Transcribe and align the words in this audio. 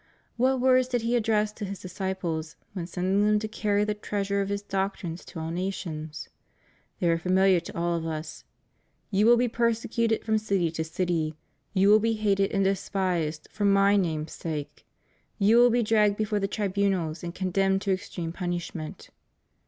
What 0.35 0.59
words 0.59 0.87
did 0.87 1.03
He 1.03 1.15
address 1.15 1.51
to 1.51 1.63
His 1.63 1.77
disciples 1.79 2.55
when 2.73 2.87
sending 2.87 3.23
them 3.23 3.37
to 3.37 3.47
carry 3.47 3.83
the 3.83 3.93
treasure 3.93 4.41
of 4.41 4.49
His 4.49 4.63
doctrines 4.63 5.23
to 5.25 5.39
all 5.39 5.51
nations? 5.51 6.27
They 6.99 7.07
are 7.07 7.19
famihar 7.19 7.61
to 7.65 7.77
us 7.77 8.43
all: 8.43 8.49
"You 9.19 9.27
will 9.27 9.37
be 9.37 9.47
persecuted 9.47 10.23
from 10.25 10.39
city 10.39 10.71
to 10.71 10.83
city: 10.83 11.35
you 11.75 11.89
will 11.89 11.99
be 11.99 12.13
hated 12.13 12.51
and 12.51 12.63
despised 12.63 13.47
for 13.51 13.65
My 13.65 13.95
Name's 13.95 14.31
sake: 14.33 14.87
you 15.37 15.57
will 15.57 15.69
be 15.69 15.83
dragged 15.83 16.17
before 16.17 16.39
the 16.39 16.47
tribunals, 16.47 17.23
and 17.23 17.35
con 17.35 17.51
demned 17.51 17.83
to 17.83 17.93
extreme 17.93 18.31
punishment." 18.33 19.11